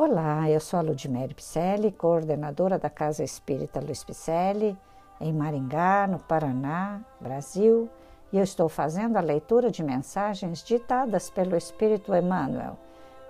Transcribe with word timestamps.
Olá, 0.00 0.48
eu 0.48 0.60
sou 0.60 0.78
a 0.78 0.82
Ludmere 0.82 1.34
Picelli, 1.34 1.90
coordenadora 1.90 2.78
da 2.78 2.88
Casa 2.88 3.24
Espírita 3.24 3.80
Luiz 3.80 4.04
Picelli, 4.04 4.78
em 5.20 5.32
Maringá, 5.32 6.06
no 6.06 6.20
Paraná, 6.20 7.00
Brasil, 7.20 7.90
e 8.32 8.38
eu 8.38 8.44
estou 8.44 8.68
fazendo 8.68 9.16
a 9.16 9.20
leitura 9.20 9.72
de 9.72 9.82
mensagens 9.82 10.62
ditadas 10.62 11.30
pelo 11.30 11.56
Espírito 11.56 12.14
Emmanuel, 12.14 12.78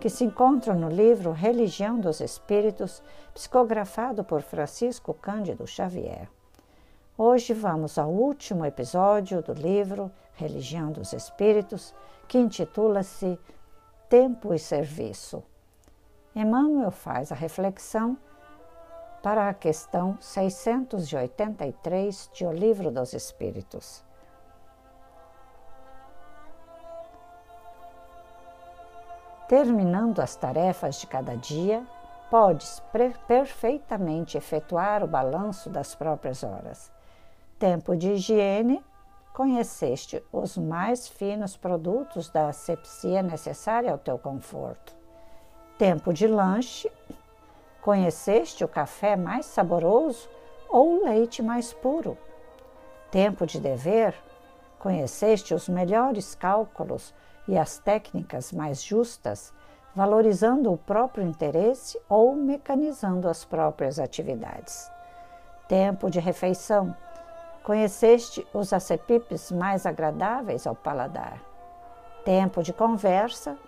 que 0.00 0.10
se 0.10 0.24
encontram 0.24 0.74
no 0.74 0.88
livro 0.88 1.30
Religião 1.30 2.00
dos 2.00 2.20
Espíritos, 2.20 3.00
psicografado 3.32 4.24
por 4.24 4.42
Francisco 4.42 5.14
Cândido 5.14 5.68
Xavier. 5.68 6.28
Hoje 7.16 7.54
vamos 7.54 7.96
ao 7.96 8.10
último 8.10 8.66
episódio 8.66 9.40
do 9.40 9.52
livro 9.52 10.10
Religião 10.34 10.90
dos 10.90 11.12
Espíritos, 11.12 11.94
que 12.26 12.36
intitula-se 12.36 13.38
Tempo 14.08 14.52
e 14.52 14.58
Serviço. 14.58 15.44
Emmanuel 16.36 16.90
faz 16.90 17.32
a 17.32 17.34
reflexão 17.34 18.18
para 19.22 19.48
a 19.48 19.54
questão 19.54 20.18
683 20.20 22.30
de 22.34 22.44
O 22.44 22.52
Livro 22.52 22.90
dos 22.90 23.14
Espíritos. 23.14 24.04
Terminando 29.48 30.20
as 30.20 30.36
tarefas 30.36 30.96
de 30.96 31.06
cada 31.06 31.34
dia, 31.36 31.82
podes 32.30 32.82
perfeitamente 33.26 34.36
efetuar 34.36 35.02
o 35.02 35.08
balanço 35.08 35.70
das 35.70 35.94
próprias 35.94 36.44
horas. 36.44 36.92
Tempo 37.58 37.96
de 37.96 38.12
higiene, 38.12 38.84
conheceste 39.32 40.22
os 40.30 40.58
mais 40.58 41.08
finos 41.08 41.56
produtos 41.56 42.28
da 42.28 42.48
asepsia 42.48 43.22
necessária 43.22 43.90
ao 43.90 43.96
teu 43.96 44.18
conforto. 44.18 44.95
Tempo 45.78 46.10
de 46.10 46.26
lanche, 46.26 46.90
conheceste 47.82 48.64
o 48.64 48.68
café 48.68 49.14
mais 49.14 49.44
saboroso 49.44 50.26
ou 50.70 50.94
o 50.94 51.04
leite 51.04 51.42
mais 51.42 51.74
puro. 51.74 52.16
Tempo 53.10 53.44
de 53.46 53.60
dever, 53.60 54.14
conheceste 54.78 55.52
os 55.52 55.68
melhores 55.68 56.34
cálculos 56.34 57.14
e 57.46 57.58
as 57.58 57.76
técnicas 57.78 58.52
mais 58.52 58.82
justas, 58.82 59.52
valorizando 59.94 60.72
o 60.72 60.78
próprio 60.78 61.22
interesse 61.22 62.00
ou 62.08 62.34
mecanizando 62.34 63.28
as 63.28 63.44
próprias 63.44 63.98
atividades. 63.98 64.90
Tempo 65.68 66.08
de 66.08 66.20
refeição, 66.20 66.96
conheceste 67.62 68.46
os 68.54 68.72
acepipes 68.72 69.52
mais 69.52 69.84
agradáveis 69.84 70.66
ao 70.66 70.74
paladar. 70.74 71.38
Tempo 72.24 72.62
de 72.62 72.72
conversa, 72.72 73.58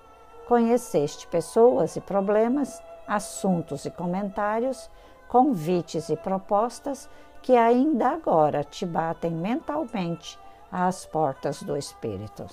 conheceste 0.48 1.26
pessoas 1.26 1.94
e 1.94 2.00
problemas, 2.00 2.82
assuntos 3.06 3.84
e 3.84 3.90
comentários, 3.90 4.90
convites 5.28 6.08
e 6.08 6.16
propostas 6.16 7.06
que 7.42 7.54
ainda 7.54 8.08
agora 8.08 8.64
te 8.64 8.86
batem 8.86 9.30
mentalmente 9.30 10.38
às 10.72 11.04
portas 11.04 11.62
do 11.62 11.76
espírito. 11.76 12.46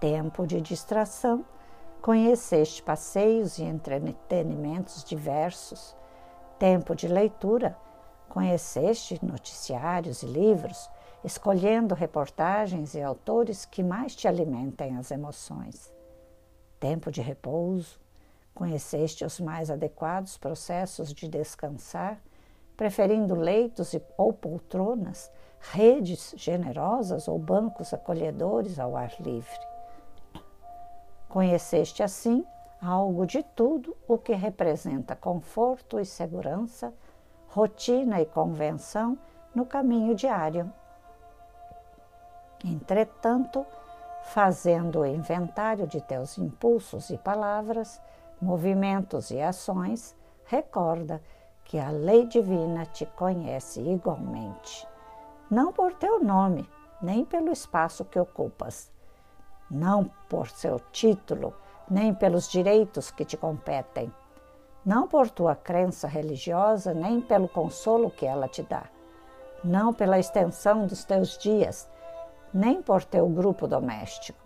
Tempo 0.00 0.46
de 0.46 0.58
distração, 0.58 1.44
conheceste 2.00 2.82
passeios 2.82 3.58
e 3.58 3.64
entretenimentos 3.64 5.04
diversos. 5.04 5.94
Tempo 6.58 6.96
de 6.96 7.08
leitura, 7.08 7.76
conheceste 8.30 9.22
noticiários 9.22 10.22
e 10.22 10.26
livros, 10.26 10.90
escolhendo 11.22 11.94
reportagens 11.94 12.94
e 12.94 13.02
autores 13.02 13.66
que 13.66 13.82
mais 13.82 14.16
te 14.16 14.26
alimentem 14.26 14.96
as 14.96 15.10
emoções 15.10 15.94
tempo 16.86 17.10
de 17.10 17.20
repouso, 17.20 17.98
conheceste 18.54 19.24
os 19.24 19.40
mais 19.40 19.72
adequados 19.72 20.38
processos 20.38 21.12
de 21.12 21.26
descansar, 21.26 22.20
preferindo 22.76 23.34
leitos 23.34 23.92
ou 24.16 24.32
poltronas, 24.32 25.28
redes 25.58 26.32
generosas 26.36 27.26
ou 27.26 27.40
bancos 27.40 27.92
acolhedores 27.92 28.78
ao 28.78 28.96
ar 28.96 29.12
livre. 29.18 29.58
Conheceste 31.28 32.04
assim 32.04 32.46
algo 32.80 33.26
de 33.26 33.42
tudo 33.42 33.96
o 34.06 34.16
que 34.16 34.34
representa 34.34 35.16
conforto 35.16 35.98
e 35.98 36.04
segurança, 36.04 36.94
rotina 37.48 38.20
e 38.20 38.26
convenção 38.26 39.18
no 39.52 39.66
caminho 39.66 40.14
diário. 40.14 40.72
Entretanto, 42.64 43.66
fazendo 44.26 45.00
o 45.00 45.06
inventário 45.06 45.86
de 45.86 46.00
teus 46.00 46.36
impulsos 46.36 47.10
e 47.10 47.18
palavras, 47.18 48.00
movimentos 48.40 49.30
e 49.30 49.40
ações, 49.40 50.16
recorda 50.44 51.22
que 51.64 51.78
a 51.78 51.90
lei 51.90 52.26
divina 52.26 52.84
te 52.86 53.06
conhece 53.06 53.80
igualmente, 53.80 54.86
não 55.48 55.72
por 55.72 55.94
teu 55.94 56.22
nome, 56.22 56.68
nem 57.00 57.24
pelo 57.24 57.52
espaço 57.52 58.04
que 58.04 58.18
ocupas, 58.18 58.90
não 59.70 60.10
por 60.28 60.48
seu 60.48 60.80
título, 60.90 61.54
nem 61.88 62.12
pelos 62.12 62.48
direitos 62.48 63.10
que 63.10 63.24
te 63.24 63.36
competem, 63.36 64.12
não 64.84 65.06
por 65.06 65.30
tua 65.30 65.54
crença 65.54 66.08
religiosa, 66.08 66.92
nem 66.92 67.20
pelo 67.20 67.48
consolo 67.48 68.10
que 68.10 68.26
ela 68.26 68.48
te 68.48 68.62
dá, 68.62 68.84
não 69.62 69.92
pela 69.92 70.18
extensão 70.18 70.86
dos 70.86 71.04
teus 71.04 71.38
dias, 71.38 71.88
nem 72.56 72.80
por 72.80 73.04
teu 73.04 73.28
grupo 73.28 73.66
doméstico. 73.66 74.42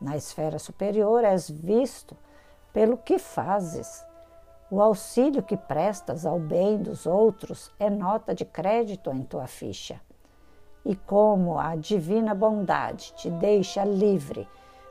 Na 0.00 0.16
esfera 0.16 0.56
superior 0.56 1.24
és 1.24 1.50
visto 1.50 2.16
pelo 2.72 2.96
que 2.96 3.18
fazes. 3.18 4.06
O 4.70 4.80
auxílio 4.80 5.42
que 5.42 5.56
prestas 5.56 6.24
ao 6.24 6.38
bem 6.38 6.78
dos 6.78 7.06
outros 7.06 7.72
é 7.80 7.90
nota 7.90 8.32
de 8.32 8.44
crédito 8.44 9.10
em 9.10 9.22
tua 9.22 9.48
ficha. 9.48 10.00
E 10.84 10.94
como 10.94 11.58
a 11.58 11.74
divina 11.74 12.36
bondade 12.36 13.12
te 13.16 13.28
deixa 13.28 13.84
livre 13.84 14.48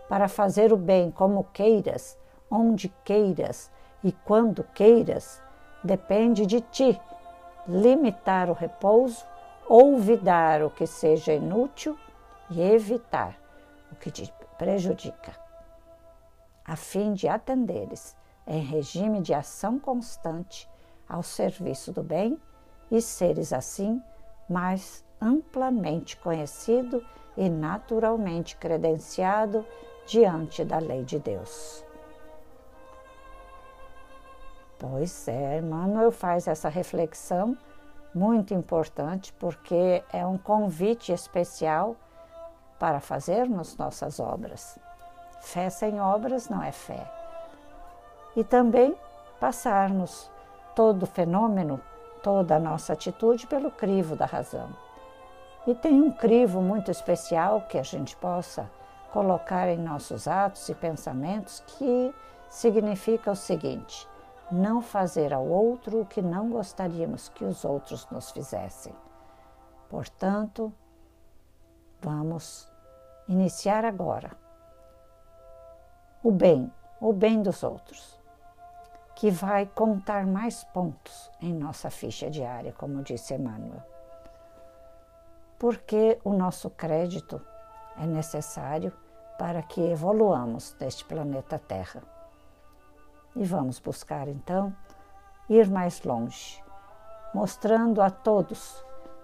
para 0.10 0.28
fazer 0.28 0.74
o 0.74 0.78
bem 0.78 1.10
como 1.10 1.46
queiras, 1.54 2.20
onde 2.52 2.90
queiras 3.06 3.72
e 4.04 4.12
quando 4.12 4.66
queiras, 4.74 5.42
depende 5.82 6.46
de 6.46 6.60
ti 6.60 7.00
limitar 7.66 8.50
o 8.50 8.54
repouso, 8.54 9.26
olvidar 9.70 10.62
o 10.62 10.70
que 10.70 10.86
seja 10.86 11.34
inútil 11.34 11.98
e 12.50 12.62
evitar 12.62 13.38
o 13.91 13.96
que 13.96 14.12
te 14.12 14.34
prejudica, 14.58 15.34
a 16.66 16.75
fim 16.75 17.13
de 17.13 17.28
atenderes 17.28 18.16
em 18.46 18.62
regime 18.62 19.22
de 19.22 19.34
ação 19.34 19.80
constante 19.80 20.69
ao 21.07 21.22
serviço 21.22 21.91
do 21.91 22.03
bem 22.03 22.40
e 22.90 23.02
seres 23.02 23.52
assim 23.52 24.02
mais 24.50 25.06
amplamente 25.22 26.16
conhecido 26.18 27.03
e 27.36 27.50
naturalmente 27.50 28.56
credenciado 28.56 29.66
diante 30.06 30.63
da 30.63 30.80
lei 30.80 31.03
de 31.03 31.19
Deus. 31.19 31.84
Pois 34.80 35.28
é, 35.28 35.57
Emmanuel 35.57 36.12
faz 36.12 36.47
essa 36.47 36.69
reflexão 36.69 37.57
muito 38.13 38.53
importante 38.53 39.34
porque 39.34 40.03
é 40.13 40.25
um 40.25 40.38
convite 40.38 41.12
especial 41.12 41.96
para 42.80 43.00
fazermos 43.00 43.76
nossas 43.78 44.20
obras. 44.20 44.78
Fé 45.42 45.70
sem 45.70 46.00
obras 46.00 46.50
não 46.50 46.62
é 46.62 46.72
fé. 46.72 47.12
E 48.36 48.44
também 48.44 48.96
passarmos 49.40 50.30
todo 50.76 51.04
o 51.04 51.08
fenômeno, 51.08 51.80
toda 52.22 52.56
a 52.56 52.60
nossa 52.60 52.94
atitude 52.94 53.48
pelo 53.48 53.72
crivo 53.72 54.16
da 54.16 54.26
razão. 54.26 54.70
E 55.66 55.74
tem 55.74 56.02
um 56.02 56.12
crivo 56.12 56.62
muito 56.62 56.92
especial 56.92 57.62
que 57.62 57.78
a 57.78 57.84
gente 57.84 58.16
possa 58.18 58.70
colocar 59.12 59.68
em 59.68 59.78
nossos 59.78 60.28
atos 60.28 60.70
e 60.70 60.76
pensamentos 60.76 61.64
que 61.66 62.14
significa 62.50 63.31
o 63.31 63.36
seguinte: 63.36 64.07
não 64.51 64.81
fazer 64.81 65.34
ao 65.34 65.46
outro 65.46 66.01
o 66.01 66.06
que 66.06 66.22
não 66.22 66.50
gostaríamos 66.50 67.30
que 67.30 67.44
os 67.44 67.66
outros 67.66 68.07
nos 68.10 68.31
fizessem. 68.31 68.94
Portanto, 69.90 70.72
Vamos 72.01 72.72
iniciar 73.27 73.83
agora 73.85 74.31
o 76.24 76.31
bem, 76.31 76.71
o 77.00 77.13
bem 77.13 77.41
dos 77.41 77.63
outros, 77.63 78.19
que 79.15 79.31
vai 79.31 79.65
contar 79.65 80.25
mais 80.25 80.63
pontos 80.65 81.31
em 81.41 81.53
nossa 81.53 81.89
ficha 81.89 82.29
diária, 82.29 82.74
como 82.74 83.01
disse 83.01 83.33
Emmanuel. 83.33 83.81
Porque 85.57 86.19
o 86.24 86.33
nosso 86.33 86.69
crédito 86.69 87.41
é 87.97 88.06
necessário 88.06 88.94
para 89.38 89.62
que 89.62 89.81
evoluamos 89.81 90.75
neste 90.79 91.06
planeta 91.06 91.59
Terra. 91.59 92.01
E 93.35 93.44
vamos 93.44 93.79
buscar 93.79 94.27
então 94.27 94.75
ir 95.50 95.69
mais 95.69 96.03
longe, 96.03 96.63
mostrando 97.33 98.01
a 98.01 98.09
todos, 98.09 98.83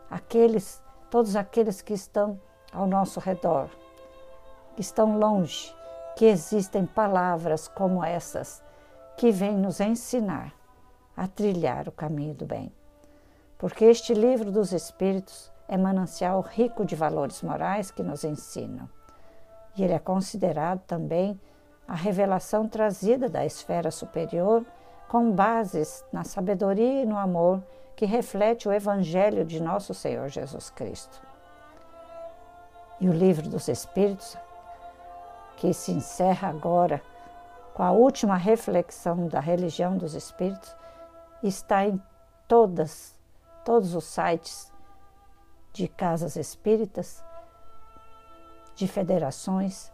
aqueles, 0.10 0.82
todos 1.10 1.36
aqueles 1.36 1.82
que 1.82 1.94
estão 1.94 2.40
ao 2.72 2.88
nosso 2.88 3.20
redor, 3.20 3.70
que 4.76 4.82
estão 4.82 5.18
longe, 5.18 5.74
que 6.16 6.26
existem 6.26 6.86
palavras 6.86 7.68
como 7.68 8.04
essas 8.04 8.64
que 9.18 9.32
vem 9.32 9.56
nos 9.56 9.80
ensinar 9.80 10.54
a 11.16 11.28
trilhar 11.28 11.88
o 11.88 11.92
caminho 11.92 12.34
do 12.34 12.46
bem. 12.46 12.72
Porque 13.58 13.86
este 13.86 14.14
livro 14.14 14.52
dos 14.52 14.74
Espíritos 14.74 15.52
é 15.68 15.78
manancial 15.78 16.42
rico 16.42 16.86
de 16.86 16.96
valores 16.96 17.42
morais 17.42 17.92
que 17.92 18.04
nos 18.04 18.24
ensinam. 18.24 18.90
E 19.76 19.84
ele 19.84 19.94
é 19.94 20.00
considerado 20.00 20.82
também 20.82 21.40
a 21.88 21.96
revelação 21.96 22.68
trazida 22.68 23.30
da 23.30 23.46
esfera 23.46 23.92
superior 23.92 24.66
com 25.08 25.32
bases 25.32 26.04
na 26.12 26.24
sabedoria 26.24 27.04
e 27.04 27.06
no 27.06 27.18
amor 27.18 27.62
que 27.96 28.06
reflete 28.06 28.68
o 28.68 28.74
Evangelho 28.74 29.46
de 29.46 29.62
nosso 29.62 29.94
Senhor 29.94 30.28
Jesus 30.28 30.70
Cristo. 30.70 31.22
E 33.00 33.08
o 33.08 33.14
livro 33.14 33.48
dos 33.48 33.68
Espíritos, 33.68 34.38
que 35.58 35.74
se 35.74 35.92
encerra 35.92 36.50
agora 36.50 37.02
com 37.74 37.84
a 37.84 37.92
última 37.92 38.38
reflexão 38.38 39.28
da 39.28 39.40
religião 39.40 39.98
dos 39.98 40.14
Espíritos, 40.14 40.76
está 41.42 41.86
em 41.86 42.02
todas, 42.48 43.18
todos 43.66 43.96
os 43.96 44.04
sites 44.04 44.72
de 45.72 45.88
casas 45.88 46.36
espíritas, 46.36 47.24
de 48.76 48.88
federações, 48.88 49.92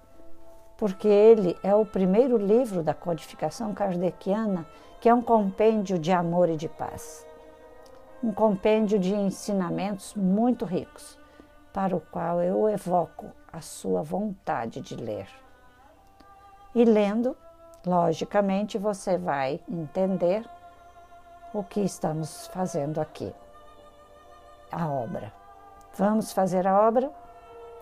porque 0.77 1.07
ele 1.07 1.57
é 1.63 1.73
o 1.73 1.85
primeiro 1.85 2.37
livro 2.37 2.83
da 2.83 2.93
codificação 2.93 3.73
kardeciana 3.73 4.65
que 4.99 5.07
é 5.07 5.13
um 5.13 5.21
compêndio 5.21 5.97
de 5.97 6.11
amor 6.11 6.49
e 6.49 6.57
de 6.57 6.67
paz. 6.67 7.25
Um 8.21 8.33
compêndio 8.33 8.99
de 8.99 9.15
ensinamentos 9.15 10.13
muito 10.13 10.65
ricos, 10.65 11.17
para 11.71 11.95
o 11.95 12.01
qual 12.01 12.41
eu 12.41 12.67
evoco 12.67 13.27
a 13.51 13.61
sua 13.61 14.01
vontade 14.01 14.81
de 14.81 14.95
ler. 14.95 15.27
E 16.73 16.85
lendo, 16.85 17.35
logicamente, 17.85 18.77
você 18.77 19.17
vai 19.17 19.59
entender 19.67 20.45
o 21.53 21.63
que 21.63 21.81
estamos 21.81 22.47
fazendo 22.47 23.01
aqui, 23.01 23.33
a 24.71 24.87
obra. 24.87 25.33
Vamos 25.95 26.31
fazer 26.31 26.67
a 26.67 26.79
obra? 26.87 27.11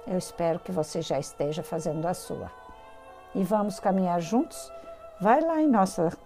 Eu 0.07 0.17
espero 0.17 0.59
que 0.59 0.71
você 0.71 1.01
já 1.01 1.19
esteja 1.19 1.61
fazendo 1.61 2.07
a 2.07 2.13
sua. 2.13 2.49
E 3.35 3.43
vamos 3.43 3.79
caminhar 3.79 4.21
juntos? 4.21 4.71
Vai 5.19 5.41
lá 5.41 5.61
em 5.61 5.67
nossa, 5.67 6.17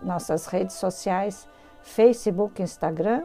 nossas 0.00 0.46
redes 0.46 0.76
sociais, 0.76 1.48
Facebook, 1.82 2.62
Instagram, 2.62 3.24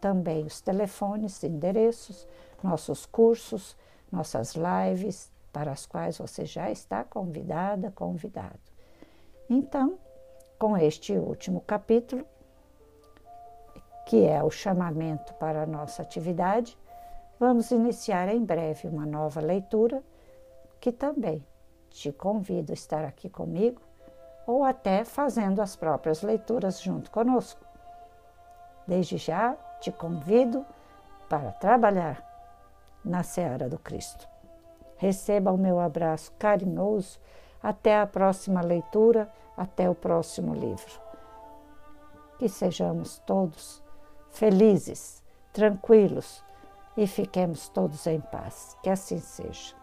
também 0.00 0.44
os 0.44 0.60
telefones, 0.60 1.42
endereços, 1.42 2.28
nossos 2.62 3.04
cursos, 3.04 3.76
nossas 4.10 4.54
lives, 4.54 5.32
para 5.52 5.72
as 5.72 5.84
quais 5.84 6.18
você 6.18 6.46
já 6.46 6.70
está 6.70 7.02
convidada, 7.02 7.90
convidado. 7.90 8.60
Então, 9.50 9.98
com 10.60 10.76
este 10.76 11.18
último 11.18 11.60
capítulo, 11.60 12.24
que 14.06 14.24
é 14.24 14.44
o 14.44 14.50
chamamento 14.50 15.34
para 15.34 15.64
a 15.64 15.66
nossa 15.66 16.02
atividade, 16.02 16.78
vamos 17.42 17.72
iniciar 17.72 18.28
em 18.28 18.44
breve 18.44 18.86
uma 18.86 19.04
nova 19.04 19.40
leitura 19.40 20.00
que 20.78 20.92
também 20.92 21.44
te 21.90 22.12
convido 22.12 22.70
a 22.70 22.74
estar 22.74 23.04
aqui 23.04 23.28
comigo 23.28 23.82
ou 24.46 24.62
até 24.62 25.04
fazendo 25.04 25.60
as 25.60 25.74
próprias 25.74 26.22
leituras 26.22 26.80
junto 26.80 27.10
conosco. 27.10 27.60
Desde 28.86 29.16
já 29.16 29.56
te 29.80 29.90
convido 29.90 30.64
para 31.28 31.50
trabalhar 31.50 32.24
na 33.04 33.24
seara 33.24 33.68
do 33.68 33.76
Cristo. 33.76 34.28
Receba 34.96 35.50
o 35.50 35.58
meu 35.58 35.80
abraço 35.80 36.30
carinhoso. 36.38 37.18
Até 37.60 37.98
a 37.98 38.06
próxima 38.06 38.60
leitura, 38.60 39.28
até 39.56 39.90
o 39.90 39.96
próximo 39.96 40.54
livro. 40.54 41.00
Que 42.38 42.48
sejamos 42.48 43.18
todos 43.26 43.82
felizes, 44.30 45.20
tranquilos 45.52 46.44
e 46.96 47.06
fiquemos 47.06 47.68
todos 47.68 48.06
em 48.06 48.20
paz. 48.20 48.76
Que 48.82 48.90
assim 48.90 49.18
seja. 49.18 49.81